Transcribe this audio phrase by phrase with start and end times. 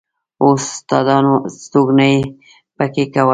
[0.43, 2.09] اوس استادانو استوګنه
[2.77, 3.29] په کې کوله.